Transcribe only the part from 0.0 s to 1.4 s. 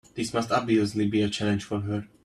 This must obviously be a